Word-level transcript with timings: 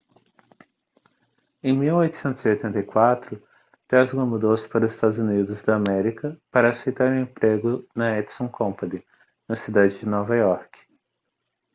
em 1.61 1.75
1884 1.77 3.39
tesla 3.87 4.25
mudou-se 4.25 4.67
para 4.67 4.85
os 4.85 4.93
estados 4.95 5.19
unidos 5.19 5.61
da 5.63 5.75
américa 5.75 6.41
para 6.49 6.71
aceitar 6.71 7.11
um 7.11 7.19
emprego 7.21 7.87
na 7.95 8.17
edison 8.17 8.49
company 8.49 9.05
na 9.47 9.55
cidade 9.55 9.99
de 9.99 10.09
nova 10.09 10.35
iorque 10.35 10.87